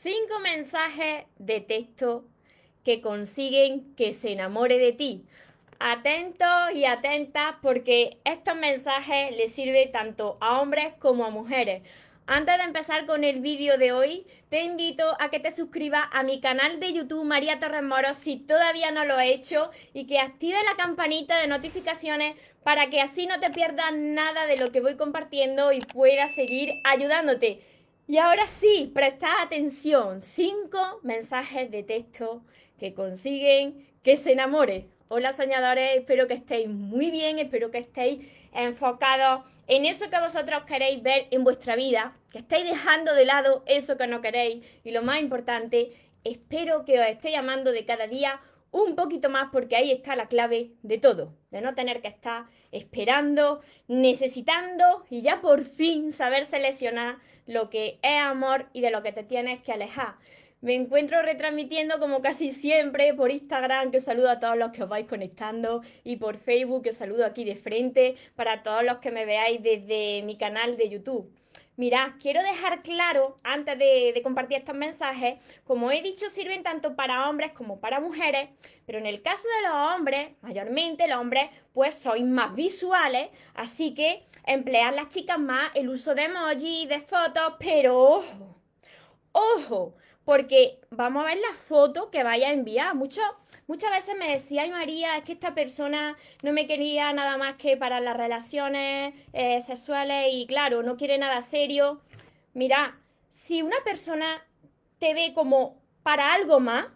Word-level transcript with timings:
Cinco 0.00 0.38
mensajes 0.38 1.24
de 1.38 1.60
texto 1.60 2.24
que 2.84 3.00
consiguen 3.00 3.96
que 3.96 4.12
se 4.12 4.30
enamore 4.30 4.78
de 4.78 4.92
ti. 4.92 5.24
Atentos 5.80 6.72
y 6.72 6.84
atentas 6.84 7.56
porque 7.62 8.18
estos 8.24 8.54
mensajes 8.54 9.36
les 9.36 9.52
sirven 9.52 9.90
tanto 9.90 10.38
a 10.40 10.60
hombres 10.60 10.92
como 11.00 11.24
a 11.24 11.30
mujeres. 11.30 11.82
Antes 12.28 12.58
de 12.58 12.62
empezar 12.62 13.06
con 13.06 13.24
el 13.24 13.40
vídeo 13.40 13.76
de 13.76 13.90
hoy, 13.90 14.24
te 14.50 14.62
invito 14.62 15.16
a 15.18 15.30
que 15.30 15.40
te 15.40 15.50
suscribas 15.50 16.04
a 16.12 16.22
mi 16.22 16.40
canal 16.40 16.78
de 16.78 16.92
YouTube 16.92 17.24
María 17.24 17.58
Torres 17.58 17.82
Moro 17.82 18.14
si 18.14 18.36
todavía 18.36 18.92
no 18.92 19.04
lo 19.04 19.16
has 19.16 19.26
hecho 19.26 19.72
y 19.94 20.06
que 20.06 20.20
active 20.20 20.58
la 20.62 20.76
campanita 20.76 21.40
de 21.40 21.48
notificaciones 21.48 22.36
para 22.62 22.88
que 22.88 23.00
así 23.00 23.26
no 23.26 23.40
te 23.40 23.50
pierdas 23.50 23.92
nada 23.96 24.46
de 24.46 24.58
lo 24.58 24.70
que 24.70 24.80
voy 24.80 24.96
compartiendo 24.96 25.72
y 25.72 25.80
pueda 25.80 26.28
seguir 26.28 26.74
ayudándote. 26.84 27.77
Y 28.10 28.16
ahora 28.16 28.46
sí, 28.46 28.90
presta 28.94 29.42
atención. 29.42 30.22
Cinco 30.22 30.78
mensajes 31.02 31.70
de 31.70 31.82
texto 31.82 32.42
que 32.78 32.94
consiguen 32.94 33.86
que 34.02 34.16
se 34.16 34.32
enamore. 34.32 34.86
Hola 35.08 35.34
soñadores, 35.34 35.94
espero 35.94 36.26
que 36.26 36.32
estéis 36.32 36.70
muy 36.70 37.10
bien, 37.10 37.38
espero 37.38 37.70
que 37.70 37.76
estéis 37.76 38.26
enfocados 38.54 39.44
en 39.66 39.84
eso 39.84 40.08
que 40.08 40.18
vosotros 40.20 40.62
queréis 40.64 41.02
ver 41.02 41.26
en 41.30 41.44
vuestra 41.44 41.76
vida, 41.76 42.16
que 42.30 42.38
estáis 42.38 42.64
dejando 42.64 43.12
de 43.12 43.26
lado 43.26 43.62
eso 43.66 43.98
que 43.98 44.06
no 44.06 44.22
queréis 44.22 44.64
y 44.84 44.90
lo 44.92 45.02
más 45.02 45.20
importante, 45.20 45.92
espero 46.24 46.86
que 46.86 46.98
os 46.98 47.06
esté 47.06 47.30
llamando 47.30 47.72
de 47.72 47.84
cada 47.84 48.06
día 48.06 48.40
un 48.70 48.96
poquito 48.96 49.28
más 49.28 49.50
porque 49.52 49.76
ahí 49.76 49.90
está 49.90 50.16
la 50.16 50.28
clave 50.28 50.72
de 50.82 50.96
todo, 50.96 51.34
de 51.50 51.60
no 51.60 51.74
tener 51.74 52.00
que 52.00 52.08
estar 52.08 52.46
esperando, 52.72 53.60
necesitando 53.86 55.04
y 55.10 55.20
ya 55.20 55.42
por 55.42 55.64
fin 55.64 56.10
saber 56.10 56.46
seleccionar 56.46 57.18
lo 57.48 57.70
que 57.70 57.98
es 58.02 58.20
amor 58.20 58.66
y 58.72 58.82
de 58.82 58.92
lo 58.92 59.02
que 59.02 59.10
te 59.10 59.24
tienes 59.24 59.60
que 59.62 59.72
alejar. 59.72 60.14
Me 60.60 60.74
encuentro 60.74 61.22
retransmitiendo 61.22 61.98
como 61.98 62.20
casi 62.20 62.52
siempre 62.52 63.14
por 63.14 63.30
Instagram, 63.30 63.90
que 63.90 63.96
os 63.96 64.04
saludo 64.04 64.28
a 64.30 64.38
todos 64.38 64.56
los 64.56 64.70
que 64.70 64.82
os 64.82 64.88
vais 64.88 65.06
conectando, 65.06 65.82
y 66.04 66.16
por 66.16 66.36
Facebook, 66.36 66.82
que 66.82 66.90
os 66.90 66.96
saludo 66.96 67.24
aquí 67.24 67.44
de 67.44 67.56
frente, 67.56 68.16
para 68.36 68.62
todos 68.62 68.84
los 68.84 68.98
que 68.98 69.10
me 69.10 69.24
veáis 69.24 69.62
desde 69.62 70.22
mi 70.24 70.36
canal 70.36 70.76
de 70.76 70.88
YouTube. 70.88 71.32
Mirad, 71.78 72.14
quiero 72.20 72.42
dejar 72.42 72.82
claro, 72.82 73.36
antes 73.44 73.78
de, 73.78 74.20
compartir 74.24 74.58
estos 74.58 74.74
mensajes, 74.74 75.38
como 75.62 75.92
he 75.92 76.02
dicho, 76.02 76.28
sirven 76.28 76.64
tanto 76.64 76.96
para 76.96 77.30
hombres 77.30 77.52
como 77.52 77.78
para 77.78 78.00
mujeres, 78.00 78.48
pero 78.84 78.98
en 78.98 79.06
el 79.06 79.22
caso 79.22 79.44
de 79.46 79.68
los 79.68 79.94
hombres, 79.94 80.30
mayormente 80.40 81.06
los 81.06 81.18
hombres, 81.18 81.50
pues 81.72 81.94
sois 81.94 82.24
más 82.24 82.56
visuales, 82.56 83.28
así 83.54 83.94
que 83.94 84.24
emplean 84.44 84.96
las 84.96 85.08
chicas 85.08 85.38
más 85.38 85.70
el 85.76 85.88
uso 85.88 86.16
de 86.16 86.22
emoji, 86.22 86.86
de 86.86 86.98
fotos, 86.98 87.54
pero 87.60 87.96
ojo, 87.96 88.56
ojo, 89.30 89.94
porque 90.28 90.78
vamos 90.90 91.24
a 91.24 91.28
ver 91.28 91.38
la 91.38 91.56
foto 91.56 92.10
que 92.10 92.22
vaya 92.22 92.48
a 92.48 92.52
enviar. 92.52 92.94
muchas 92.94 93.90
veces 93.90 94.14
me 94.18 94.28
decía, 94.28 94.60
ay 94.60 94.70
María, 94.70 95.16
es 95.16 95.24
que 95.24 95.32
esta 95.32 95.54
persona 95.54 96.18
no 96.42 96.52
me 96.52 96.66
quería 96.66 97.10
nada 97.14 97.38
más 97.38 97.54
que 97.54 97.78
para 97.78 97.98
las 97.98 98.14
relaciones 98.14 99.14
eh, 99.32 99.58
sexuales 99.62 100.26
y 100.30 100.46
claro, 100.46 100.82
no 100.82 100.98
quiere 100.98 101.16
nada 101.16 101.40
serio. 101.40 102.02
Mira, 102.52 103.00
si 103.30 103.62
una 103.62 103.78
persona 103.86 104.46
te 104.98 105.14
ve 105.14 105.32
como 105.34 105.80
para 106.02 106.34
algo 106.34 106.60
más, 106.60 106.88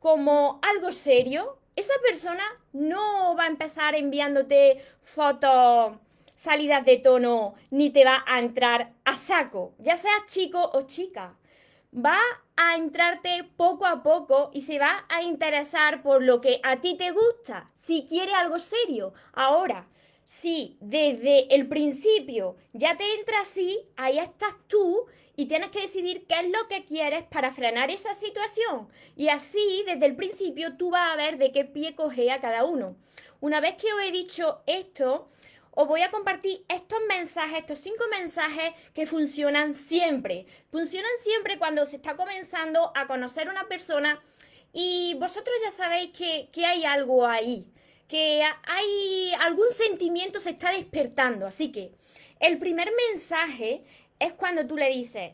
como 0.00 0.58
algo 0.62 0.90
serio, 0.90 1.60
esa 1.76 1.94
persona 2.04 2.42
no 2.72 3.36
va 3.36 3.44
a 3.44 3.54
empezar 3.54 3.94
enviándote 3.94 4.84
fotos 5.00 5.92
salidas 6.34 6.84
de 6.84 6.96
tono, 6.96 7.54
ni 7.70 7.90
te 7.90 8.04
va 8.04 8.24
a 8.26 8.40
entrar 8.40 8.94
a 9.04 9.16
saco, 9.16 9.74
ya 9.78 9.94
seas 9.94 10.26
chico 10.26 10.72
o 10.74 10.82
chica 10.82 11.36
va 11.94 12.18
a 12.56 12.76
entrarte 12.76 13.44
poco 13.56 13.86
a 13.86 14.02
poco 14.02 14.50
y 14.52 14.62
se 14.62 14.78
va 14.78 15.04
a 15.08 15.22
interesar 15.22 16.02
por 16.02 16.22
lo 16.22 16.40
que 16.40 16.60
a 16.62 16.80
ti 16.80 16.96
te 16.96 17.10
gusta, 17.10 17.70
si 17.76 18.06
quiere 18.06 18.32
algo 18.34 18.58
serio. 18.58 19.12
Ahora, 19.32 19.88
si 20.24 20.78
desde 20.80 21.54
el 21.54 21.68
principio 21.68 22.56
ya 22.72 22.96
te 22.96 23.14
entra 23.14 23.40
así, 23.40 23.78
ahí 23.96 24.18
estás 24.18 24.54
tú 24.68 25.06
y 25.36 25.46
tienes 25.46 25.70
que 25.70 25.82
decidir 25.82 26.26
qué 26.26 26.40
es 26.40 26.50
lo 26.50 26.68
que 26.68 26.84
quieres 26.84 27.24
para 27.24 27.52
frenar 27.52 27.90
esa 27.90 28.14
situación. 28.14 28.88
Y 29.16 29.28
así, 29.28 29.82
desde 29.86 30.06
el 30.06 30.16
principio, 30.16 30.76
tú 30.76 30.90
vas 30.90 31.12
a 31.12 31.16
ver 31.16 31.38
de 31.38 31.52
qué 31.52 31.64
pie 31.64 31.94
a 32.30 32.40
cada 32.40 32.64
uno. 32.64 32.96
Una 33.40 33.60
vez 33.60 33.74
que 33.74 33.92
os 33.92 34.00
he 34.00 34.12
dicho 34.12 34.62
esto, 34.66 35.28
os 35.76 35.88
voy 35.88 36.02
a 36.02 36.10
compartir 36.10 36.64
estos 36.68 36.98
mensajes, 37.08 37.58
estos 37.58 37.78
cinco 37.78 38.04
mensajes 38.10 38.72
que 38.94 39.06
funcionan 39.06 39.74
siempre. 39.74 40.46
Funcionan 40.70 41.10
siempre 41.20 41.58
cuando 41.58 41.84
se 41.84 41.96
está 41.96 42.16
comenzando 42.16 42.92
a 42.94 43.06
conocer 43.06 43.48
una 43.48 43.66
persona 43.66 44.22
y 44.72 45.14
vosotros 45.14 45.54
ya 45.62 45.70
sabéis 45.72 46.10
que, 46.16 46.48
que 46.52 46.64
hay 46.64 46.84
algo 46.84 47.26
ahí, 47.26 47.66
que 48.06 48.42
hay 48.42 49.32
algún 49.40 49.68
sentimiento 49.70 50.38
se 50.38 50.50
está 50.50 50.70
despertando. 50.70 51.46
Así 51.46 51.72
que 51.72 51.92
el 52.38 52.58
primer 52.58 52.92
mensaje 53.10 53.84
es 54.20 54.32
cuando 54.32 54.66
tú 54.66 54.76
le 54.76 54.88
dices, 54.90 55.32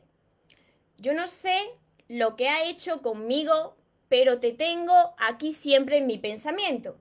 yo 0.96 1.12
no 1.12 1.26
sé 1.26 1.70
lo 2.08 2.36
que 2.36 2.48
ha 2.48 2.64
hecho 2.64 3.02
conmigo, 3.02 3.76
pero 4.08 4.40
te 4.40 4.52
tengo 4.52 5.14
aquí 5.18 5.52
siempre 5.52 5.98
en 5.98 6.06
mi 6.06 6.16
pensamiento. 6.16 6.96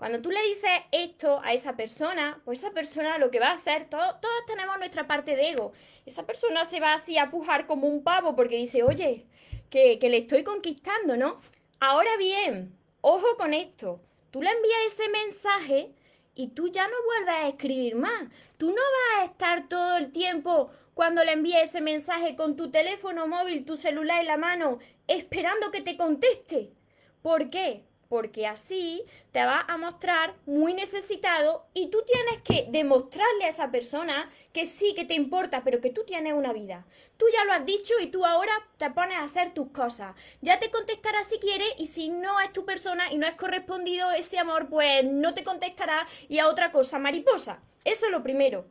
Cuando 0.00 0.22
tú 0.22 0.30
le 0.30 0.42
dices 0.44 0.70
esto 0.92 1.42
a 1.44 1.52
esa 1.52 1.76
persona, 1.76 2.40
pues 2.46 2.60
esa 2.60 2.70
persona 2.70 3.18
lo 3.18 3.30
que 3.30 3.38
va 3.38 3.48
a 3.48 3.56
hacer, 3.56 3.90
todos 3.90 4.16
tenemos 4.46 4.78
nuestra 4.78 5.06
parte 5.06 5.36
de 5.36 5.50
ego. 5.50 5.74
Esa 6.06 6.24
persona 6.24 6.64
se 6.64 6.80
va 6.80 6.94
así 6.94 7.18
a 7.18 7.30
pujar 7.30 7.66
como 7.66 7.86
un 7.86 8.02
pavo 8.02 8.34
porque 8.34 8.56
dice, 8.56 8.82
oye, 8.82 9.26
que, 9.68 9.98
que 9.98 10.08
le 10.08 10.16
estoy 10.16 10.42
conquistando, 10.42 11.18
¿no? 11.18 11.42
Ahora 11.80 12.16
bien, 12.16 12.74
ojo 13.02 13.36
con 13.36 13.52
esto. 13.52 14.00
Tú 14.30 14.40
le 14.40 14.48
envías 14.48 14.86
ese 14.86 15.10
mensaje 15.10 15.92
y 16.34 16.48
tú 16.48 16.68
ya 16.68 16.88
no 16.88 16.96
vuelves 17.04 17.34
a 17.34 17.48
escribir 17.48 17.94
más. 17.94 18.22
Tú 18.56 18.70
no 18.70 18.76
vas 18.76 19.20
a 19.20 19.24
estar 19.26 19.68
todo 19.68 19.98
el 19.98 20.12
tiempo 20.12 20.70
cuando 20.94 21.22
le 21.24 21.32
envíes 21.32 21.64
ese 21.64 21.82
mensaje 21.82 22.36
con 22.36 22.56
tu 22.56 22.70
teléfono 22.70 23.28
móvil, 23.28 23.66
tu 23.66 23.76
celular 23.76 24.20
en 24.20 24.28
la 24.28 24.38
mano, 24.38 24.78
esperando 25.08 25.70
que 25.70 25.82
te 25.82 25.98
conteste. 25.98 26.72
¿Por 27.20 27.50
qué? 27.50 27.84
Porque 28.10 28.48
así 28.48 29.04
te 29.30 29.44
va 29.44 29.64
a 29.68 29.76
mostrar 29.76 30.34
muy 30.44 30.74
necesitado 30.74 31.64
y 31.74 31.90
tú 31.90 32.02
tienes 32.04 32.42
que 32.42 32.66
demostrarle 32.68 33.44
a 33.44 33.48
esa 33.48 33.70
persona 33.70 34.28
que 34.52 34.66
sí, 34.66 34.94
que 34.96 35.04
te 35.04 35.14
importa, 35.14 35.62
pero 35.62 35.80
que 35.80 35.90
tú 35.90 36.02
tienes 36.04 36.32
una 36.32 36.52
vida. 36.52 36.84
Tú 37.18 37.26
ya 37.32 37.44
lo 37.44 37.52
has 37.52 37.64
dicho 37.64 37.94
y 38.02 38.08
tú 38.08 38.26
ahora 38.26 38.52
te 38.78 38.90
pones 38.90 39.16
a 39.16 39.22
hacer 39.22 39.54
tus 39.54 39.70
cosas. 39.70 40.16
Ya 40.40 40.58
te 40.58 40.72
contestará 40.72 41.22
si 41.22 41.38
quiere 41.38 41.64
y 41.78 41.86
si 41.86 42.08
no 42.08 42.40
es 42.40 42.52
tu 42.52 42.64
persona 42.64 43.12
y 43.12 43.16
no 43.16 43.28
es 43.28 43.34
correspondido 43.34 44.10
ese 44.10 44.40
amor, 44.40 44.68
pues 44.68 45.04
no 45.04 45.32
te 45.32 45.44
contestará 45.44 46.08
y 46.28 46.40
a 46.40 46.48
otra 46.48 46.72
cosa, 46.72 46.98
mariposa. 46.98 47.62
Eso 47.84 48.06
es 48.06 48.10
lo 48.10 48.24
primero. 48.24 48.66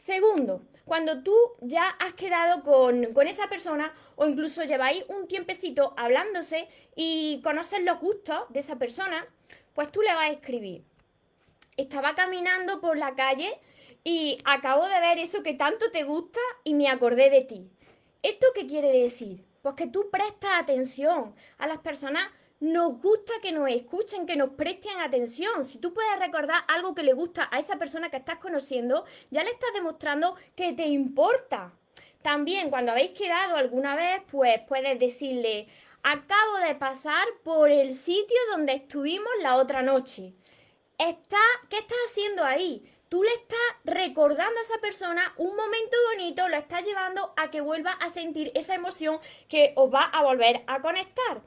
Segundo, 0.00 0.62
cuando 0.86 1.22
tú 1.22 1.36
ya 1.60 1.86
has 1.90 2.14
quedado 2.14 2.62
con, 2.62 3.28
esa 3.28 3.50
persona 3.50 3.92
o 4.16 4.26
incluso 4.26 4.64
lleváis 4.64 5.04
un 5.08 5.28
tiempecito 5.28 5.92
hablándose 5.94 6.68
y 6.96 7.42
conoces 7.44 7.84
los 7.84 8.00
gustos 8.00 8.46
de 8.48 8.60
esa 8.60 8.76
persona, 8.76 9.26
pues 9.74 9.92
tú 9.92 10.00
le 10.00 10.14
vas 10.14 10.30
a 10.30 10.32
escribir. 10.32 10.84
Estaba 11.76 12.14
caminando 12.14 12.80
por 12.80 12.96
la 12.96 13.14
calle 13.14 13.60
y 14.02 14.38
acabo 14.46 14.88
de 14.88 15.00
ver 15.00 15.18
eso 15.18 15.42
que 15.42 15.52
tanto 15.52 15.90
te 15.90 16.04
gusta 16.04 16.40
y 16.64 16.72
me 16.72 16.88
acordé 16.88 17.28
de 17.28 17.42
ti. 17.42 17.70
¿Esto 18.22 18.46
qué 18.54 18.66
quiere 18.66 18.90
decir? 18.90 19.44
Pues 19.60 19.74
que 19.74 19.86
tú 19.86 20.08
prestas 20.10 20.52
atención 20.56 21.34
a 21.58 21.66
las 21.66 21.80
personas 21.80 22.26
nos 22.60 23.00
gusta 23.00 23.32
que 23.42 23.52
nos 23.52 23.70
escuchen, 23.70 24.26
que 24.26 24.36
nos 24.36 24.50
presten 24.50 25.00
atención. 25.00 25.64
Si 25.64 25.78
tú 25.78 25.94
puedes 25.94 26.18
recordar 26.18 26.62
algo 26.68 26.94
que 26.94 27.02
le 27.02 27.14
gusta 27.14 27.48
a 27.50 27.58
esa 27.58 27.76
persona 27.76 28.10
que 28.10 28.18
estás 28.18 28.38
conociendo, 28.38 29.06
ya 29.30 29.42
le 29.42 29.50
estás 29.50 29.70
demostrando 29.74 30.36
que 30.54 30.74
te 30.74 30.86
importa. 30.86 31.72
También 32.22 32.68
cuando 32.68 32.92
habéis 32.92 33.12
quedado 33.12 33.56
alguna 33.56 33.96
vez, 33.96 34.22
pues 34.30 34.60
puedes 34.68 34.98
decirle, 34.98 35.68
acabo 36.02 36.58
de 36.66 36.74
pasar 36.74 37.26
por 37.42 37.70
el 37.70 37.94
sitio 37.94 38.36
donde 38.50 38.74
estuvimos 38.74 39.30
la 39.40 39.56
otra 39.56 39.80
noche. 39.80 40.34
Está, 40.98 41.38
¿Qué 41.70 41.78
estás 41.78 41.96
haciendo 42.06 42.44
ahí? 42.44 42.86
Tú 43.08 43.22
le 43.22 43.30
estás 43.30 43.58
recordando 43.84 44.60
a 44.60 44.62
esa 44.62 44.78
persona 44.82 45.32
un 45.38 45.56
momento 45.56 45.96
bonito, 46.12 46.46
lo 46.48 46.56
estás 46.56 46.84
llevando 46.84 47.32
a 47.36 47.50
que 47.50 47.62
vuelva 47.62 47.92
a 47.92 48.10
sentir 48.10 48.52
esa 48.54 48.74
emoción 48.74 49.18
que 49.48 49.72
os 49.76 49.92
va 49.92 50.02
a 50.02 50.22
volver 50.22 50.62
a 50.66 50.80
conectar. 50.82 51.42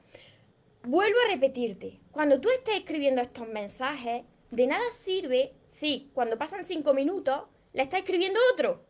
Vuelvo 0.86 1.18
a 1.26 1.32
repetirte, 1.32 2.02
cuando 2.12 2.42
tú 2.42 2.50
estés 2.50 2.76
escribiendo 2.76 3.22
estos 3.22 3.48
mensajes, 3.48 4.26
de 4.52 4.68
nada 4.68 4.84
sirve 4.92 5.54
si 5.62 6.12
cuando 6.14 6.38
pasan 6.38 6.66
cinco 6.66 6.94
minutos 6.94 7.44
le 7.72 7.84
estás 7.84 8.02
escribiendo 8.02 8.38
otro. 8.52 8.84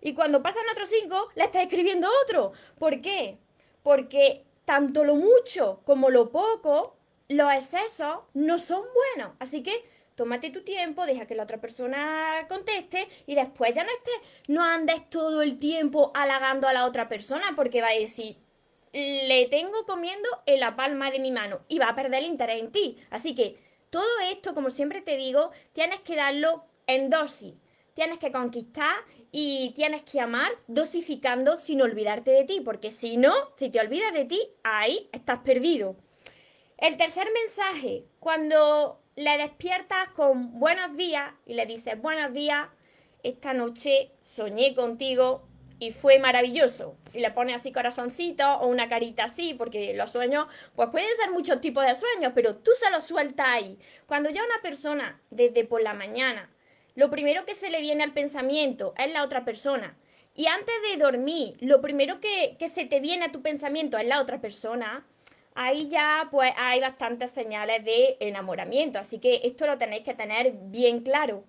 Y 0.00 0.14
cuando 0.14 0.40
pasan 0.40 0.62
otros 0.70 0.88
cinco, 0.88 1.30
le 1.34 1.42
estás 1.42 1.62
escribiendo 1.62 2.08
otro. 2.22 2.52
¿Por 2.78 3.00
qué? 3.00 3.38
Porque 3.82 4.44
tanto 4.64 5.02
lo 5.02 5.16
mucho 5.16 5.80
como 5.84 6.10
lo 6.10 6.30
poco, 6.30 6.96
los 7.26 7.52
excesos 7.52 8.20
no 8.34 8.60
son 8.60 8.84
buenos. 8.94 9.34
Así 9.40 9.64
que 9.64 9.84
tómate 10.14 10.50
tu 10.50 10.62
tiempo, 10.62 11.06
deja 11.06 11.26
que 11.26 11.34
la 11.34 11.42
otra 11.42 11.60
persona 11.60 12.46
conteste 12.48 13.08
y 13.26 13.34
después 13.34 13.74
ya 13.74 13.82
no 13.82 13.90
estés, 13.90 14.28
no 14.46 14.62
andes 14.62 15.10
todo 15.10 15.42
el 15.42 15.58
tiempo 15.58 16.12
halagando 16.14 16.68
a 16.68 16.72
la 16.72 16.86
otra 16.86 17.08
persona 17.08 17.54
porque 17.56 17.82
va 17.82 17.88
a 17.88 17.98
decir, 17.98 18.36
le 18.92 19.46
tengo 19.46 19.84
comiendo 19.84 20.28
en 20.46 20.60
la 20.60 20.76
palma 20.76 21.10
de 21.10 21.18
mi 21.18 21.30
mano 21.30 21.60
y 21.68 21.78
va 21.78 21.88
a 21.88 21.94
perder 21.94 22.20
el 22.20 22.26
interés 22.26 22.60
en 22.60 22.72
ti. 22.72 22.98
Así 23.10 23.34
que 23.34 23.58
todo 23.90 24.20
esto, 24.30 24.54
como 24.54 24.70
siempre 24.70 25.00
te 25.00 25.16
digo, 25.16 25.50
tienes 25.72 26.00
que 26.00 26.16
darlo 26.16 26.64
en 26.86 27.10
dosis. 27.10 27.54
Tienes 27.94 28.18
que 28.18 28.32
conquistar 28.32 28.96
y 29.30 29.72
tienes 29.74 30.02
que 30.02 30.20
amar 30.20 30.50
dosificando 30.66 31.58
sin 31.58 31.82
olvidarte 31.82 32.30
de 32.30 32.44
ti, 32.44 32.60
porque 32.60 32.90
si 32.90 33.16
no, 33.16 33.34
si 33.54 33.68
te 33.70 33.80
olvidas 33.80 34.12
de 34.12 34.24
ti, 34.24 34.40
ahí 34.62 35.08
estás 35.12 35.40
perdido. 35.40 35.96
El 36.78 36.96
tercer 36.96 37.28
mensaje, 37.32 38.06
cuando 38.18 39.00
le 39.14 39.36
despiertas 39.36 40.08
con 40.16 40.58
buenos 40.58 40.96
días 40.96 41.32
y 41.46 41.54
le 41.54 41.66
dices 41.66 42.00
buenos 42.00 42.32
días, 42.32 42.68
esta 43.22 43.52
noche 43.52 44.12
soñé 44.20 44.74
contigo 44.74 45.46
y 45.82 45.90
fue 45.90 46.20
maravilloso. 46.20 46.94
Y 47.12 47.18
le 47.18 47.32
pone 47.32 47.54
así 47.54 47.72
corazoncito 47.72 48.48
o 48.60 48.68
una 48.68 48.88
carita 48.88 49.24
así, 49.24 49.52
porque 49.52 49.94
los 49.94 50.12
sueños, 50.12 50.46
pues 50.76 50.90
pueden 50.90 51.08
ser 51.16 51.32
muchos 51.32 51.60
tipos 51.60 51.84
de 51.84 51.96
sueños, 51.96 52.30
pero 52.36 52.54
tú 52.54 52.70
se 52.78 52.88
los 52.92 53.02
sueltas 53.02 53.46
ahí. 53.48 53.76
Cuando 54.06 54.30
ya 54.30 54.44
una 54.44 54.62
persona, 54.62 55.20
desde 55.30 55.64
por 55.64 55.82
la 55.82 55.92
mañana, 55.92 56.48
lo 56.94 57.10
primero 57.10 57.44
que 57.44 57.56
se 57.56 57.68
le 57.68 57.80
viene 57.80 58.04
al 58.04 58.12
pensamiento 58.12 58.94
es 58.96 59.12
la 59.12 59.24
otra 59.24 59.44
persona. 59.44 59.96
Y 60.36 60.46
antes 60.46 60.72
de 60.88 61.02
dormir, 61.02 61.56
lo 61.58 61.80
primero 61.80 62.20
que, 62.20 62.54
que 62.60 62.68
se 62.68 62.84
te 62.84 63.00
viene 63.00 63.24
a 63.24 63.32
tu 63.32 63.42
pensamiento 63.42 63.98
es 63.98 64.06
la 64.06 64.22
otra 64.22 64.40
persona. 64.40 65.04
Ahí 65.56 65.88
ya 65.88 66.28
pues 66.30 66.52
hay 66.58 66.78
bastantes 66.78 67.32
señales 67.32 67.84
de 67.84 68.18
enamoramiento, 68.20 69.00
así 69.00 69.18
que 69.18 69.40
esto 69.42 69.66
lo 69.66 69.78
tenéis 69.78 70.04
que 70.04 70.14
tener 70.14 70.52
bien 70.52 71.00
claro. 71.00 71.42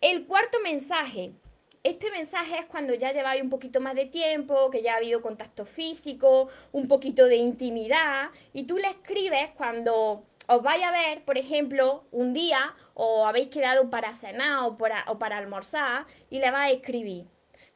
El 0.00 0.26
cuarto 0.26 0.58
mensaje, 0.60 1.34
este 1.84 2.10
mensaje 2.10 2.58
es 2.58 2.64
cuando 2.64 2.94
ya 2.94 3.12
lleváis 3.12 3.42
un 3.42 3.50
poquito 3.50 3.78
más 3.78 3.94
de 3.94 4.06
tiempo, 4.06 4.70
que 4.70 4.82
ya 4.82 4.94
ha 4.94 4.96
habido 4.96 5.20
contacto 5.20 5.66
físico, 5.66 6.48
un 6.72 6.88
poquito 6.88 7.26
de 7.26 7.36
intimidad, 7.36 8.30
y 8.54 8.64
tú 8.64 8.78
le 8.78 8.88
escribes 8.88 9.50
cuando 9.54 10.24
os 10.46 10.62
vaya 10.62 10.88
a 10.88 10.92
ver, 10.92 11.24
por 11.26 11.36
ejemplo, 11.36 12.06
un 12.10 12.32
día 12.32 12.74
o 12.94 13.26
habéis 13.26 13.48
quedado 13.48 13.90
para 13.90 14.14
cenar 14.14 14.64
o 14.64 14.78
para, 14.78 15.04
o 15.08 15.18
para 15.18 15.36
almorzar 15.36 16.06
y 16.30 16.38
le 16.38 16.50
vas 16.50 16.68
a 16.68 16.70
escribir. 16.70 17.26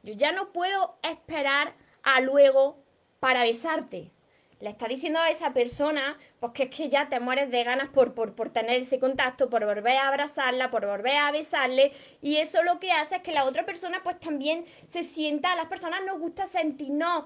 Yo 0.01 0.13
ya 0.13 0.31
no 0.31 0.51
puedo 0.51 0.97
esperar 1.03 1.75
a 2.01 2.19
luego 2.19 2.83
para 3.19 3.43
besarte 3.43 4.11
le 4.59 4.69
está 4.69 4.87
diciendo 4.87 5.19
a 5.19 5.29
esa 5.29 5.53
persona, 5.53 6.17
pues 6.39 6.51
que 6.51 6.63
es 6.63 6.75
que 6.75 6.89
ya 6.89 7.07
te 7.07 7.19
mueres 7.19 7.49
de 7.49 7.63
ganas 7.63 7.89
por, 7.89 8.13
por, 8.13 8.33
por, 8.35 8.49
tener 8.49 8.81
ese 8.81 8.99
contacto, 8.99 9.49
por 9.49 9.65
volver 9.65 9.95
a 9.95 10.09
abrazarla, 10.09 10.69
por 10.69 10.85
volver 10.85 11.15
a 11.15 11.31
besarle, 11.31 11.93
y 12.21 12.37
eso 12.37 12.63
lo 12.63 12.79
que 12.79 12.91
hace 12.91 13.17
es 13.17 13.21
que 13.21 13.31
la 13.31 13.45
otra 13.45 13.65
persona 13.65 14.01
pues 14.03 14.19
también 14.19 14.65
se 14.87 15.03
sienta, 15.03 15.53
a 15.53 15.55
las 15.55 15.67
personas 15.67 16.01
nos 16.05 16.19
gusta 16.19 16.45
sentirnos 16.45 17.25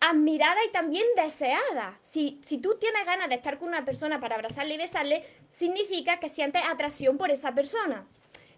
admirada 0.00 0.64
y 0.64 0.70
también 0.70 1.04
deseada. 1.16 1.98
Si, 2.04 2.40
si 2.44 2.58
tú 2.58 2.76
tienes 2.78 3.04
ganas 3.04 3.28
de 3.28 3.34
estar 3.34 3.58
con 3.58 3.68
una 3.68 3.84
persona 3.84 4.20
para 4.20 4.36
abrazarle 4.36 4.74
y 4.74 4.78
besarle, 4.78 5.24
significa 5.50 6.20
que 6.20 6.28
sientes 6.28 6.62
atracción 6.64 7.18
por 7.18 7.32
esa 7.32 7.52
persona. 7.52 8.06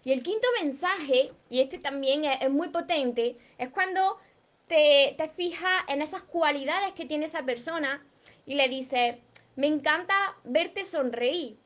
Y 0.03 0.11
el 0.11 0.21
quinto 0.21 0.47
mensaje, 0.61 1.31
y 1.49 1.59
este 1.59 1.79
también 1.79 2.25
es, 2.25 2.37
es 2.41 2.51
muy 2.51 2.69
potente, 2.69 3.37
es 3.57 3.69
cuando 3.69 4.17
te, 4.67 5.15
te 5.17 5.27
fijas 5.29 5.83
en 5.87 6.03
esas 6.03 6.21
cualidades 6.21 6.93
que 6.93 7.05
tiene 7.05 7.25
esa 7.25 7.43
persona 7.43 8.03
y 8.45 8.55
le 8.55 8.67
dice, 8.69 9.21
me 9.55 9.67
encanta 9.67 10.35
verte 10.43 10.85
sonreír. 10.85 11.57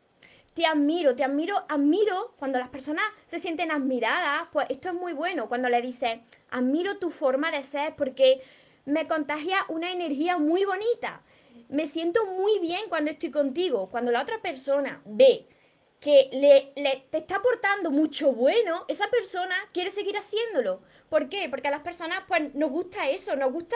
Te 0.54 0.66
admiro, 0.66 1.16
te 1.16 1.24
admiro, 1.24 1.66
admiro 1.68 2.34
cuando 2.40 2.60
las 2.60 2.70
personas 2.70 3.04
se 3.28 3.40
sienten 3.40 3.72
admiradas, 3.72 4.48
pues 4.54 4.68
esto 4.70 4.90
es 4.90 4.94
muy 4.96 5.14
bueno. 5.14 5.50
Cuando 5.50 5.68
le 5.68 5.82
dice, 5.82 6.22
admiro 6.50 6.98
tu 6.98 7.10
forma 7.10 7.52
de 7.52 7.62
ser 7.62 7.96
porque 7.96 8.42
me 8.86 9.06
contagia 9.06 9.66
una 9.68 9.92
energía 9.92 10.38
muy 10.38 10.64
bonita. 10.64 11.22
Me 11.68 11.88
siento 11.88 12.26
muy 12.26 12.60
bien 12.60 12.84
cuando 12.88 13.12
estoy 13.12 13.32
contigo. 13.32 13.90
Cuando 13.90 14.12
la 14.12 14.22
otra 14.22 14.42
persona 14.42 15.02
ve 15.06 15.48
que 16.00 16.30
le, 16.32 16.72
le, 16.82 17.06
te 17.10 17.18
está 17.18 17.38
aportando 17.38 17.92
mucho 17.92 18.32
bueno, 18.32 18.86
esa 18.88 19.10
persona 19.10 19.56
quiere 19.74 19.92
seguir 19.92 20.16
haciéndolo. 20.18 20.82
¿Por 21.10 21.28
qué? 21.30 21.50
Porque 21.50 21.68
a 21.68 21.72
las 21.72 21.82
personas 21.82 22.24
pues 22.28 22.54
nos 22.54 22.70
gusta 22.70 23.10
eso, 23.10 23.36
nos 23.36 23.52
gusta 23.52 23.76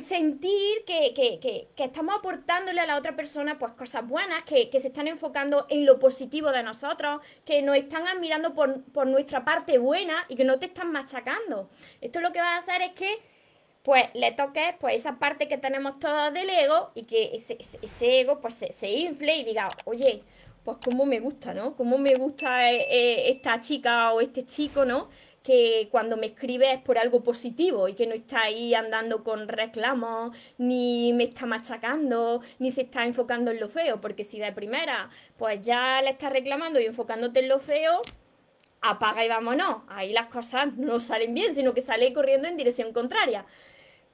sentir 0.00 0.84
que, 0.86 1.12
que, 1.14 1.40
que, 1.74 1.84
estamos 1.84 2.14
aportándole 2.16 2.80
a 2.80 2.86
la 2.86 2.96
otra 2.96 3.16
persona 3.16 3.58
pues 3.58 3.72
cosas 3.72 4.06
buenas, 4.06 4.44
que, 4.44 4.68
se 4.80 4.88
están 4.88 5.08
enfocando 5.08 5.66
en 5.68 5.84
lo 5.86 5.98
positivo 5.98 6.52
de 6.52 6.62
nosotros, 6.62 7.20
que 7.44 7.62
nos 7.62 7.76
están 7.76 8.06
admirando 8.06 8.54
por, 8.54 8.82
por, 8.84 9.06
nuestra 9.06 9.44
parte 9.44 9.78
buena 9.78 10.24
y 10.28 10.36
que 10.36 10.44
no 10.44 10.58
te 10.58 10.66
están 10.66 10.92
machacando. 10.92 11.68
Esto 12.00 12.20
lo 12.20 12.32
que 12.32 12.40
va 12.40 12.54
a 12.54 12.58
hacer 12.58 12.80
es 12.82 12.92
que 12.92 13.18
pues 13.82 14.04
le 14.14 14.30
toques 14.30 14.74
pues 14.78 14.94
esa 14.94 15.18
parte 15.18 15.48
que 15.48 15.58
tenemos 15.58 15.98
todos 15.98 16.32
del 16.32 16.48
ego 16.48 16.92
y 16.94 17.02
que 17.02 17.34
ese, 17.34 17.58
ese, 17.58 18.20
ego 18.20 18.40
pues 18.40 18.54
se, 18.54 18.72
se, 18.72 18.88
infle 18.88 19.36
y 19.36 19.44
diga, 19.44 19.68
oye, 19.84 20.22
pues 20.64 20.78
cómo 20.84 21.04
me 21.04 21.18
gusta, 21.18 21.52
¿no? 21.52 21.74
Cómo 21.74 21.98
me 21.98 22.14
gusta 22.14 22.70
eh, 22.70 22.86
eh, 22.88 23.30
esta 23.30 23.58
chica 23.60 24.12
o 24.12 24.20
este 24.20 24.46
chico, 24.46 24.84
¿no? 24.84 25.08
Que 25.42 25.88
cuando 25.90 26.16
me 26.16 26.26
escribe 26.26 26.72
es 26.72 26.80
por 26.80 26.98
algo 26.98 27.22
positivo 27.22 27.88
y 27.88 27.94
que 27.94 28.06
no 28.06 28.14
está 28.14 28.42
ahí 28.42 28.74
andando 28.74 29.24
con 29.24 29.48
reclamos, 29.48 30.36
ni 30.58 31.12
me 31.12 31.24
está 31.24 31.46
machacando, 31.46 32.42
ni 32.58 32.70
se 32.70 32.82
está 32.82 33.04
enfocando 33.04 33.50
en 33.50 33.60
lo 33.60 33.68
feo, 33.68 34.00
porque 34.00 34.24
si 34.24 34.38
de 34.38 34.52
primera 34.52 35.10
pues 35.36 35.60
ya 35.60 36.00
le 36.02 36.10
estás 36.10 36.32
reclamando 36.32 36.80
y 36.80 36.86
enfocándote 36.86 37.40
en 37.40 37.48
lo 37.48 37.58
feo, 37.58 38.02
apaga 38.80 39.24
y 39.24 39.28
vámonos. 39.28 39.82
Ahí 39.88 40.12
las 40.12 40.26
cosas 40.26 40.76
no 40.76 41.00
salen 41.00 41.34
bien, 41.34 41.54
sino 41.54 41.74
que 41.74 41.80
sale 41.80 42.12
corriendo 42.12 42.48
en 42.48 42.56
dirección 42.56 42.92
contraria. 42.92 43.46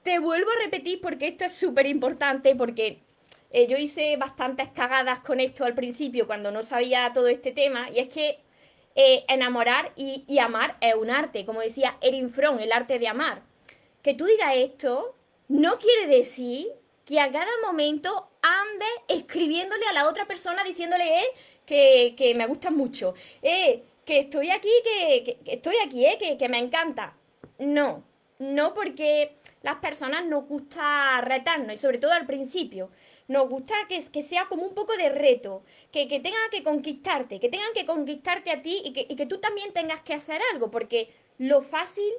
Te 0.03 0.19
vuelvo 0.19 0.51
a 0.51 0.65
repetir 0.65 1.01
porque 1.01 1.29
esto 1.29 1.45
es 1.45 1.53
súper 1.53 1.87
importante, 1.87 2.55
porque 2.55 3.03
eh, 3.51 3.67
yo 3.67 3.77
hice 3.77 4.17
bastantes 4.17 4.69
cagadas 4.69 5.21
con 5.21 5.41
esto 5.41 5.65
al 5.65 5.75
principio 5.75 6.27
cuando 6.27 6.51
no 6.51 6.63
sabía 6.63 7.11
todo 7.13 7.29
este 7.29 7.51
tema, 7.51 7.91
y 7.91 7.99
es 7.99 8.09
que 8.09 8.39
eh, 9.01 9.25
enamorar 9.29 9.93
y, 9.95 10.41
amar 10.41 10.77
es 10.81 10.97
un 10.97 11.09
arte, 11.09 11.47
como 11.47 11.61
decía 11.61 11.97
Erin 12.01 12.31
Fromm, 12.31 12.59
el 12.59 12.73
arte 12.73 12.99
de 12.99 13.07
amar. 13.07 13.43
Que 14.03 14.13
tú 14.13 14.25
digas 14.25 14.57
esto 14.57 15.15
no 15.47 15.79
quiere 15.79 16.09
decir 16.09 16.67
que 17.05 17.21
a 17.21 17.31
cada 17.31 17.53
momento 17.65 18.29
ande 18.43 18.87
escribiéndole 19.07 19.87
a 19.87 19.93
la 19.93 20.09
otra 20.09 20.27
persona 20.27 20.65
diciéndole 20.65 21.05
eh, 21.69 22.17
que, 22.17 22.35
me 22.35 22.47
gusta 22.47 22.73
mucho, 22.73 23.15
eh, 23.41 23.85
que 24.05 24.19
estoy 24.19 24.51
aquí, 24.51 24.73
que, 24.83 25.39
estoy 25.47 25.77
aquí, 25.77 26.05
que, 26.19 26.37
que 26.37 26.49
me 26.49 26.59
encanta. 26.59 27.15
No, 27.61 28.03
no 28.39 28.75
porque 28.75 29.37
las 29.63 29.77
personas 29.77 30.25
nos 30.27 30.47
gusta 30.47 31.21
retarnos 31.21 31.75
y 31.75 31.77
sobre 31.77 31.99
todo 31.99 32.13
al 32.13 32.27
principio 32.27 32.91
nos 33.29 33.49
gusta 33.49 33.75
que, 33.89 34.03
que 34.11 34.23
sea 34.23 34.47
como 34.47 34.65
un 34.65 34.75
poco 34.75 34.97
de 34.97 35.11
reto, 35.11 35.63
que, 35.93 36.09
que 36.09 36.19
tengan 36.19 36.49
que 36.51 36.65
conquistarte, 36.65 37.39
que 37.39 37.51
tengan 37.51 37.73
que 37.75 37.85
conquistarte 37.85 38.51
a 38.51 38.63
ti 38.63 38.81
y 38.85 38.93
que, 38.95 39.07
y 39.07 39.17
que 39.17 39.27
tú 39.27 39.39
también 39.39 39.73
tengas 39.73 40.01
que 40.01 40.15
hacer 40.15 40.41
algo, 40.53 40.71
porque 40.71 41.11
lo 41.37 41.61
fácil, 41.61 42.11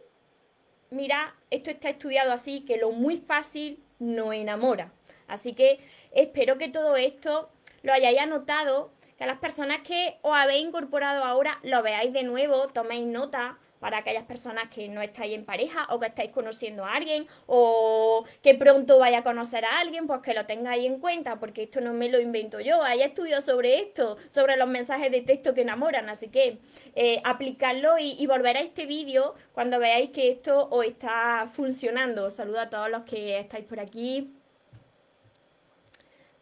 mira, 0.92 1.36
esto 1.50 1.72
está 1.72 1.90
estudiado 1.90 2.32
así, 2.32 2.62
que 2.62 2.78
lo 2.78 2.92
muy 2.92 3.18
fácil 3.18 3.84
no 3.98 4.34
enamora. 4.34 4.94
Así 5.28 5.54
que 5.54 5.80
espero 6.12 6.60
que 6.60 6.70
todo 6.70 6.96
esto 6.96 7.50
lo 7.82 7.92
hayáis 7.92 8.20
anotado, 8.20 8.92
que 9.20 9.26
las 9.26 9.38
personas 9.38 9.82
que 9.82 10.18
os 10.22 10.34
habéis 10.34 10.66
incorporado 10.66 11.26
ahora 11.26 11.60
lo 11.64 11.84
veáis 11.84 12.14
de 12.14 12.24
nuevo, 12.24 12.70
toméis 12.70 13.06
nota 13.06 13.60
para 13.82 13.98
aquellas 13.98 14.24
personas 14.24 14.70
que 14.70 14.88
no 14.88 15.02
estáis 15.02 15.34
en 15.36 15.44
pareja 15.44 15.88
o 15.90 16.00
que 16.00 16.08
estáis 16.08 16.32
conociendo 16.32 16.86
a 16.86 16.94
alguien 16.94 17.28
o 17.46 18.24
que 18.42 18.56
pronto 18.56 18.98
vaya 18.98 19.20
a 19.20 19.24
conocer 19.24 19.66
a 19.66 19.80
alguien, 19.80 20.08
pues 20.08 20.22
que 20.22 20.34
lo 20.34 20.46
tengáis 20.46 20.86
en 20.86 21.00
cuenta, 21.00 21.38
porque 21.38 21.64
esto 21.64 21.82
no 21.82 21.92
me 21.94 22.08
lo 22.08 22.22
invento 22.22 22.62
yo, 22.62 22.82
hay 22.82 23.02
estudios 23.02 23.44
sobre 23.44 23.80
esto, 23.80 24.16
sobre 24.30 24.56
los 24.56 24.70
mensajes 24.70 25.12
de 25.12 25.22
texto 25.22 25.54
que 25.54 25.62
enamoran, 25.64 26.10
así 26.10 26.30
que 26.30 26.60
eh, 26.96 27.22
aplicarlo 27.26 28.00
y, 28.00 28.16
y, 28.18 28.26
volver 28.26 28.56
a 28.56 28.62
este 28.62 28.86
vídeo 28.86 29.36
cuando 29.52 29.80
veáis 29.80 30.12
que 30.12 30.32
esto 30.32 30.70
os 30.70 30.86
está 30.86 31.50
funcionando. 31.52 32.32
Saludo 32.32 32.62
a 32.62 32.70
todos 32.70 32.90
los 32.90 33.04
que 33.04 33.38
estáis 33.38 33.66
por 33.66 33.82
aquí. 33.82 34.34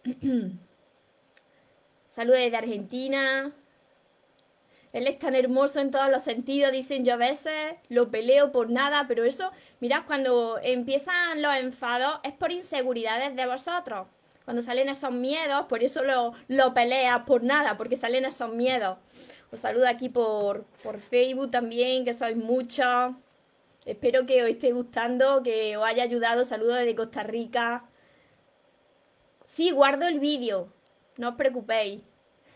Saludos 2.17 2.39
desde 2.39 2.57
Argentina. 2.57 3.53
Él 4.91 5.05
es 5.05 5.19
tan 5.19 5.35
hermoso 5.35 5.79
en 5.79 5.91
todos 5.91 6.09
los 6.09 6.23
sentidos, 6.23 6.71
dicen 6.71 7.05
yo 7.05 7.13
a 7.13 7.17
veces 7.17 7.75
lo 7.89 8.09
peleo 8.09 8.51
por 8.51 8.71
nada, 8.71 9.05
pero 9.07 9.23
eso, 9.23 9.51
mirad, 9.81 10.07
cuando 10.07 10.57
empiezan 10.63 11.43
los 11.43 11.55
enfados 11.57 12.19
es 12.23 12.33
por 12.33 12.51
inseguridades 12.51 13.35
de 13.35 13.45
vosotros. 13.45 14.07
Cuando 14.45 14.63
salen 14.63 14.89
esos 14.89 15.11
miedos, 15.11 15.67
por 15.67 15.83
eso 15.83 16.01
lo, 16.01 16.33
lo 16.47 16.73
peleas 16.73 17.21
por 17.27 17.43
nada, 17.43 17.77
porque 17.77 17.95
salen 17.95 18.25
esos 18.25 18.51
miedos. 18.51 18.97
Os 19.51 19.59
saludo 19.59 19.87
aquí 19.87 20.09
por, 20.09 20.63
por 20.81 20.99
Facebook 20.99 21.51
también, 21.51 22.03
que 22.03 22.15
sois 22.15 22.35
muchos. 22.35 23.13
Espero 23.85 24.25
que 24.25 24.41
os 24.41 24.49
esté 24.49 24.71
gustando, 24.71 25.43
que 25.43 25.77
os 25.77 25.85
haya 25.85 26.01
ayudado. 26.01 26.45
Saludos 26.45 26.77
desde 26.77 26.95
Costa 26.95 27.21
Rica. 27.21 27.85
Sí, 29.45 29.69
guardo 29.69 30.07
el 30.07 30.19
vídeo. 30.19 30.73
No 31.17 31.29
os 31.29 31.35
preocupéis. 31.35 32.01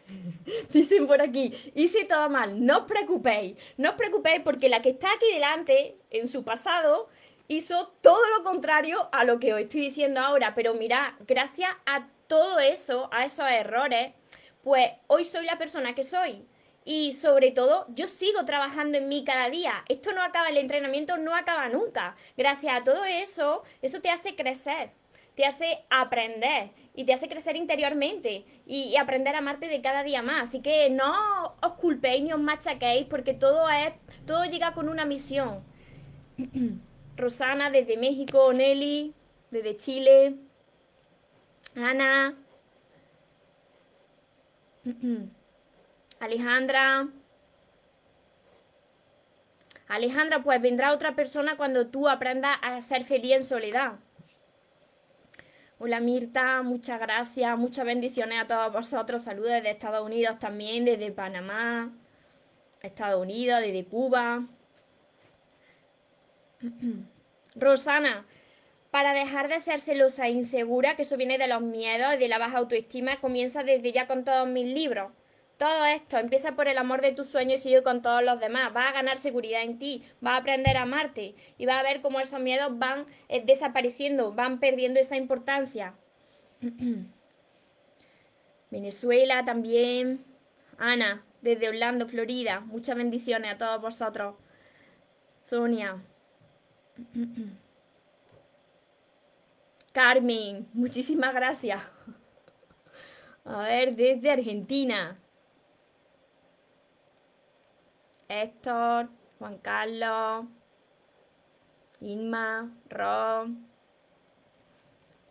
Dicen 0.74 1.08
por 1.08 1.22
aquí, 1.22 1.53
hice 1.75 2.06
todo 2.06 2.30
mal, 2.30 2.65
no 2.65 2.80
os 2.80 2.86
preocupéis, 2.86 3.56
no 3.77 3.91
os 3.91 3.96
preocupéis 3.96 4.41
porque 4.41 4.70
la 4.70 4.82
que 4.82 4.89
está 4.89 5.13
aquí 5.13 5.32
delante, 5.34 5.98
en 6.10 6.27
su 6.27 6.44
pasado, 6.44 7.08
hizo 7.48 7.94
todo 8.01 8.22
lo 8.38 8.44
contrario 8.44 9.10
a 9.12 9.24
lo 9.24 9.39
que 9.39 9.53
os 9.53 9.60
estoy 9.60 9.82
diciendo 9.82 10.20
ahora. 10.22 10.56
Pero 10.56 10.74
mira, 10.74 11.18
gracias 11.27 11.72
a 11.86 12.08
todo 12.27 12.60
eso, 12.60 13.10
a 13.12 13.25
esos 13.25 13.50
errores, 13.50 14.13
pues 14.63 14.91
hoy 15.08 15.25
soy 15.25 15.46
la 15.46 15.58
persona 15.58 15.94
que 15.94 16.03
soy. 16.03 16.46
Y 16.84 17.13
sobre 17.13 17.51
todo, 17.51 17.86
yo 17.89 18.08
sigo 18.08 18.44
trabajando 18.46 18.98
en 18.98 19.08
mí 19.08 19.24
cada 19.24 19.50
día. 19.50 19.84
Esto 19.88 20.13
no 20.13 20.24
acaba, 20.24 20.50
el 20.50 20.58
entrenamiento 20.58 21.18
no 21.18 21.36
acaba 21.36 21.70
nunca. 21.70 22.15
Gracias 22.38 22.74
a 22.74 22.84
todo 22.84 23.06
eso, 23.06 23.63
eso 23.82 24.01
te 24.01 24.10
hace 24.10 24.36
crecer, 24.36 24.91
te 25.36 25.46
hace 25.46 25.86
aprender 25.90 26.72
y 26.94 27.06
te 27.06 27.14
hace 27.14 27.30
crecer 27.30 27.56
interiormente 27.56 28.46
y, 28.66 28.96
aprender 28.98 29.36
a 29.36 29.40
amarte 29.40 29.68
de 29.68 29.82
cada 29.82 30.04
día 30.04 30.22
más. 30.22 30.50
Así 30.50 30.62
que 30.62 30.90
no 30.90 31.56
os 31.62 31.74
culpéis 31.74 32.24
ni 32.24 32.34
os 32.34 32.40
machaquéis 32.40 33.08
porque 33.08 33.34
todo 33.34 33.70
es, 33.70 33.94
todo 34.26 34.46
llega 34.46 34.74
con 34.74 34.90
una 34.90 35.06
misión. 35.06 35.64
Rosana 37.18 37.70
desde 37.70 37.98
México, 37.98 38.52
Nelly 38.54 39.14
desde 39.52 39.78
Chile, 39.78 40.36
Ana. 41.76 42.36
Alejandra. 46.20 47.08
Alejandra, 49.88 50.42
pues 50.42 50.62
vendrá 50.62 50.94
otra 50.94 51.16
persona 51.16 51.58
cuando 51.58 51.88
tú 51.88 52.08
aprendas 52.08 52.58
a 52.62 52.80
ser 52.82 53.04
feliz 53.04 53.34
en 53.34 53.44
soledad. 53.44 54.00
Hola 55.84 56.00
Mirta, 56.00 56.62
muchas 56.62 57.00
gracias, 57.00 57.58
muchas 57.58 57.84
bendiciones 57.84 58.40
a 58.40 58.46
todos 58.46 58.72
vosotros. 58.72 59.24
Saludos 59.24 59.50
desde 59.54 59.72
Estados 59.72 60.06
Unidos 60.06 60.38
también, 60.38 60.86
desde 60.86 61.10
Panamá, 61.10 61.92
Estados 62.84 63.20
Unidos, 63.20 63.62
desde 63.62 63.84
Cuba. 63.86 64.46
Rosana, 67.56 68.28
para 68.92 69.14
dejar 69.14 69.48
de 69.48 69.60
ser 69.60 69.80
celosa 69.80 70.28
e 70.28 70.30
insegura, 70.30 70.96
que 70.96 71.02
eso 71.02 71.18
viene 71.18 71.40
de 71.40 71.48
los 71.48 71.64
miedos 71.64 72.14
y 72.14 72.18
de 72.18 72.28
la 72.28 72.38
baja 72.38 72.60
autoestima, 72.60 73.20
comienza 73.20 73.64
desde 73.64 73.92
ya 73.92 74.06
con 74.06 74.24
todos 74.24 74.48
mis 74.48 74.68
libros. 74.68 75.12
Todo 75.62 75.86
esto 75.86 76.18
empieza 76.18 76.56
por 76.56 76.68
el 76.68 76.80
amor 76.80 77.01
de 77.01 77.12
tus 77.12 77.30
sueños 77.30 77.60
y 77.60 77.63
sigue 77.65 77.84
con 77.84 78.01
todos 78.01 78.24
los 78.24 78.39
demás. 78.39 78.74
Vas 78.74 78.88
a 78.88 78.94
ganar 78.94 79.18
seguridad 79.18 79.62
en 79.62 79.77
ti, 79.77 80.03
vas 80.20 80.34
a 80.34 80.38
aprender 80.38 80.75
a 80.75 80.82
amarte 80.82 81.36
y 81.60 81.68
vas 81.68 81.80
a 81.80 81.84
ver 81.84 82.01
cómo 82.01 82.20
esos 82.20 82.39
miedos 82.39 82.80
van 82.80 83.06
eh, 83.30 83.44
desapareciendo, 83.46 84.34
van 84.34 84.60
perdiendo 84.60 85.00
esa 85.00 85.18
importancia. 85.18 85.94
Venezuela 88.72 89.46
también. 89.46 90.25
Ana, 90.80 91.24
desde 91.44 91.70
Orlando, 91.70 92.08
Florida. 92.08 92.62
Muchas 92.62 92.98
bendiciones 92.98 93.53
a 93.53 93.58
todos 93.60 93.80
vosotros. 93.80 94.34
Sonia. 95.39 96.01
Carmen, 99.94 100.68
muchísimas 100.74 101.36
gracias. 101.36 101.84
A 103.46 103.62
ver, 103.62 103.96
desde 103.96 104.32
Argentina. 104.32 105.21
Héctor, 108.32 109.10
Juan 109.40 109.58
Carlos, 109.58 110.46
Inma, 112.00 112.72
Ron. 112.90 113.68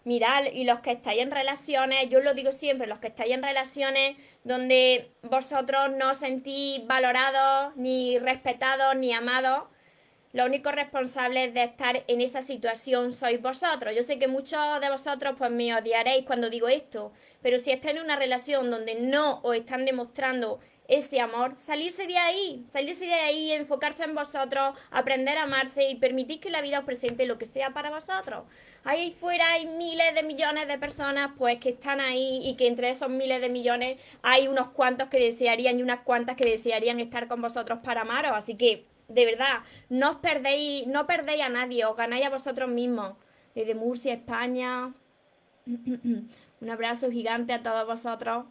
Mirad, 0.05 0.45
y 0.53 0.65
los 0.65 0.81
que 0.81 0.93
estáis 0.93 1.21
en 1.21 1.31
relaciones, 1.31 2.09
yo 2.09 2.21
lo 2.21 2.35
digo 2.35 2.53
siempre, 2.53 2.87
los 2.87 2.99
que 3.01 3.09
estáis 3.09 3.33
en 3.35 3.43
relaciones 3.43 4.17
donde 4.45 5.11
vosotros 5.23 5.91
no 5.93 6.11
os 6.11 6.17
sentís 6.19 6.87
valorados, 6.87 7.77
ni 7.77 8.19
respetados, 8.19 8.97
ni 8.97 9.13
amados, 9.13 9.65
los 10.33 10.47
únicos 10.47 10.75
responsables 10.75 11.53
de 11.55 11.65
estar 11.65 12.05
en 12.07 12.21
esa 12.21 12.43
situación 12.43 13.13
sois 13.13 13.43
vosotros. 13.43 13.95
Yo 13.97 14.03
sé 14.03 14.19
que 14.19 14.29
muchos 14.29 14.81
de 14.81 14.89
vosotros 14.89 15.35
pues 15.37 15.51
me 15.51 15.75
odiaréis 15.75 16.25
cuando 16.25 16.49
digo 16.51 16.69
esto, 16.69 17.13
pero 17.43 17.59
si 17.59 17.73
estáis 17.73 17.97
en 17.97 18.05
una 18.05 18.17
relación 18.17 18.71
donde 18.71 18.95
no 18.95 19.41
os 19.43 19.57
están 19.57 19.85
demostrando 19.85 20.61
ese 20.91 21.21
amor, 21.21 21.55
salirse 21.57 22.09
de 22.09 22.19
ahí, 22.19 22.67
salirse 22.73 23.07
de 23.07 23.15
ahí, 23.15 23.53
enfocarse 23.53 24.03
en 24.03 24.13
vosotros, 24.13 24.77
aprender 24.91 25.39
a 25.39 25.45
amarse 25.45 25.89
y 25.89 25.95
permitir 25.95 26.41
que 26.41 26.51
la 26.51 26.61
vida 26.61 26.81
os 26.81 26.85
presente 26.85 27.27
lo 27.27 27.39
que 27.39 27.47
sea 27.47 27.73
para 27.73 27.91
vosotros. 27.91 28.43
Ahí 28.83 29.13
fuera 29.13 29.53
hay 29.53 29.67
miles 29.67 30.13
de 30.17 30.25
millones 30.25 30.67
de 30.67 30.79
personas 30.79 31.31
pues 31.39 31.61
que 31.61 31.69
están 31.71 32.01
ahí 32.01 32.41
y 32.45 32.57
que 32.57 32.67
entre 32.67 32.91
esos 32.91 33.09
miles 33.09 33.41
de 33.41 33.49
millones 33.49 34.01
hay 34.23 34.49
unos 34.49 34.71
cuantos 34.71 35.09
que 35.09 35.21
desearían 35.21 35.79
y 35.79 35.83
unas 35.85 36.01
cuantas 36.01 36.37
que 36.37 36.45
desearían 36.45 36.99
estar 36.99 37.29
con 37.29 37.41
vosotros 37.41 37.79
para 37.85 38.01
amaros. 38.01 38.33
Así 38.35 38.57
que, 38.57 38.85
de 39.07 39.27
verdad, 39.27 39.61
no 39.91 40.11
os 40.11 40.17
perdéis, 40.17 40.89
no 40.89 41.07
perdéis 41.07 41.43
a 41.43 41.49
nadie, 41.49 41.85
os 41.85 41.97
ganáis 41.97 42.27
a 42.27 42.31
vosotros 42.31 42.69
mismos. 42.69 43.15
Desde 43.55 43.77
Murcia, 43.77 44.15
España. 44.15 44.93
Un 45.67 46.69
abrazo 46.69 47.13
gigante 47.13 47.53
a 47.53 47.63
todos 47.63 47.87
vosotros. 47.87 48.47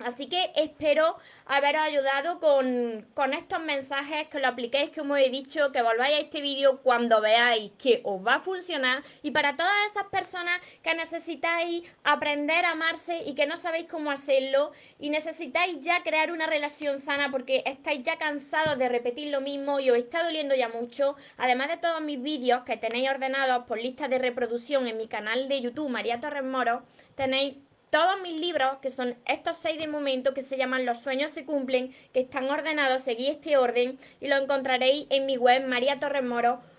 Así 0.00 0.28
que 0.28 0.52
espero 0.54 1.16
haberos 1.46 1.82
ayudado 1.82 2.38
con, 2.38 3.32
estos 3.32 3.60
mensajes, 3.60 4.28
que 4.28 4.38
lo 4.38 4.48
apliquéis 4.48 4.90
como 4.96 5.16
he 5.16 5.28
dicho, 5.28 5.72
que 5.72 5.82
volváis 5.82 6.16
a 6.16 6.20
este 6.20 6.40
vídeo 6.40 6.80
cuando 6.82 7.20
veáis 7.20 7.72
que 7.78 8.00
os 8.04 8.24
va 8.24 8.36
a 8.36 8.40
funcionar. 8.40 9.02
Y 9.22 9.32
para 9.32 9.56
todas 9.56 9.74
esas 9.86 10.04
personas 10.04 10.60
que 10.82 10.94
necesitáis 10.94 11.82
aprender 12.04 12.64
a 12.64 12.72
amarse 12.72 13.22
y 13.24 13.34
que 13.34 13.46
no 13.46 13.56
sabéis 13.56 13.86
cómo 13.88 14.10
hacerlo 14.10 14.72
y 14.98 15.10
necesitáis 15.10 15.80
ya 15.80 16.02
crear 16.02 16.30
una 16.30 16.46
relación 16.46 16.98
sana 16.98 17.30
porque 17.30 17.62
estáis 17.66 18.02
ya 18.02 18.18
cansados 18.18 18.78
de 18.78 18.88
repetir 18.88 19.32
lo 19.32 19.40
mismo 19.40 19.80
y 19.80 19.90
os 19.90 19.98
está 19.98 20.22
doliendo 20.22 20.54
ya 20.54 20.68
mucho, 20.68 21.16
además 21.36 21.68
de 21.68 21.76
todos 21.76 22.00
mis 22.00 22.22
vídeos 22.22 22.62
que 22.62 22.76
tenéis 22.76 23.10
ordenados 23.10 23.64
por 23.66 23.78
lista 23.78 24.08
de 24.08 24.18
reproducción 24.18 24.86
en 24.86 24.96
mi 24.96 25.08
canal 25.08 25.48
de 25.48 25.60
YouTube, 25.60 25.88
María 25.88 26.20
Torres 26.20 26.44
Moro, 26.44 26.82
tenéis 27.16 27.56
todos 27.90 28.20
mis 28.22 28.40
libros, 28.40 28.78
que 28.80 28.90
son 28.90 29.16
estos 29.26 29.58
seis 29.58 29.78
de 29.78 29.88
momento, 29.88 30.34
que 30.34 30.42
se 30.42 30.56
llaman 30.56 30.86
Los 30.86 31.00
sueños 31.00 31.30
se 31.30 31.44
cumplen, 31.44 31.94
que 32.12 32.20
están 32.20 32.48
ordenados, 32.50 33.02
seguí 33.02 33.28
este 33.28 33.56
orden 33.56 33.98
y 34.20 34.28
lo 34.28 34.36
encontraréis 34.36 35.06
en 35.10 35.26
mi 35.26 35.36
web 35.36 35.66
mariatorremoro.com 35.66 36.77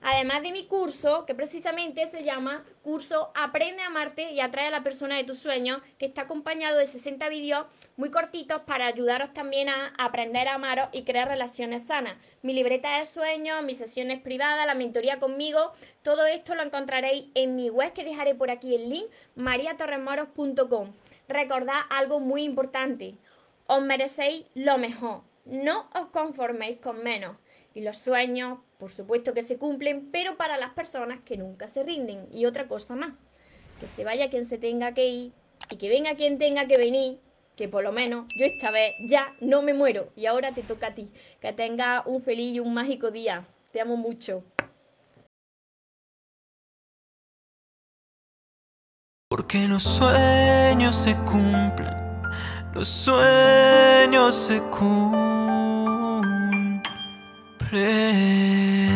Además 0.00 0.42
de 0.42 0.52
mi 0.52 0.66
curso, 0.66 1.26
que 1.26 1.34
precisamente 1.34 2.06
se 2.06 2.24
llama 2.24 2.64
Curso 2.82 3.30
Aprende 3.34 3.82
a 3.82 3.86
amarte 3.86 4.32
y 4.32 4.40
atrae 4.40 4.68
a 4.68 4.70
la 4.70 4.82
persona 4.82 5.16
de 5.16 5.24
tus 5.24 5.38
sueños, 5.38 5.82
que 5.98 6.06
está 6.06 6.22
acompañado 6.22 6.78
de 6.78 6.86
60 6.86 7.28
vídeos 7.28 7.66
muy 7.96 8.10
cortitos 8.10 8.62
para 8.62 8.86
ayudaros 8.86 9.32
también 9.34 9.68
a 9.68 9.92
aprender 9.98 10.48
a 10.48 10.54
amaros 10.54 10.88
y 10.92 11.02
crear 11.02 11.28
relaciones 11.28 11.86
sanas. 11.86 12.16
Mi 12.42 12.52
libreta 12.52 12.98
de 12.98 13.04
sueños, 13.04 13.62
mis 13.62 13.78
sesiones 13.78 14.20
privadas, 14.20 14.66
la 14.66 14.74
mentoría 14.74 15.18
conmigo, 15.18 15.72
todo 16.02 16.26
esto 16.26 16.54
lo 16.54 16.62
encontraréis 16.62 17.26
en 17.34 17.56
mi 17.56 17.70
web 17.70 17.92
que 17.92 18.04
dejaré 18.04 18.34
por 18.34 18.50
aquí 18.50 18.74
el 18.74 18.88
link, 18.88 19.06
mariatorremoros.com. 19.34 20.92
Recordad 21.28 21.80
algo 21.90 22.20
muy 22.20 22.42
importante, 22.42 23.14
os 23.66 23.82
merecéis 23.82 24.46
lo 24.54 24.78
mejor, 24.78 25.22
no 25.44 25.90
os 25.94 26.06
conforméis 26.08 26.78
con 26.78 27.02
menos. 27.02 27.36
Y 27.74 27.82
los 27.82 27.98
sueños, 27.98 28.58
por 28.78 28.90
supuesto 28.90 29.34
que 29.34 29.42
se 29.42 29.58
cumplen, 29.58 30.08
pero 30.12 30.36
para 30.36 30.56
las 30.56 30.70
personas 30.70 31.20
que 31.24 31.36
nunca 31.36 31.66
se 31.68 31.82
rinden. 31.82 32.26
Y 32.32 32.46
otra 32.46 32.68
cosa 32.68 32.94
más, 32.94 33.12
que 33.80 33.88
se 33.88 34.04
vaya 34.04 34.30
quien 34.30 34.46
se 34.46 34.56
tenga 34.56 34.94
que 34.94 35.08
ir 35.08 35.32
y 35.68 35.76
que 35.76 35.88
venga 35.88 36.14
quien 36.14 36.38
tenga 36.38 36.66
que 36.66 36.78
venir, 36.78 37.18
que 37.56 37.68
por 37.68 37.82
lo 37.82 37.90
menos 37.90 38.26
yo 38.38 38.46
esta 38.46 38.70
vez 38.70 38.94
ya 39.00 39.34
no 39.40 39.62
me 39.62 39.74
muero. 39.74 40.10
Y 40.14 40.26
ahora 40.26 40.52
te 40.52 40.62
toca 40.62 40.88
a 40.88 40.94
ti. 40.94 41.10
Que 41.40 41.52
tenga 41.52 42.04
un 42.06 42.22
feliz 42.22 42.54
y 42.54 42.60
un 42.60 42.72
mágico 42.72 43.10
día. 43.10 43.46
Te 43.72 43.80
amo 43.80 43.96
mucho. 43.96 44.44
Porque 49.28 49.68
los 49.68 49.82
sueños 49.82 50.96
se 50.96 51.14
cumplen, 51.26 51.94
los 52.74 52.88
sueños 52.88 54.34
se 54.34 54.60
cumplen. 54.70 55.27
pray. 57.70 58.87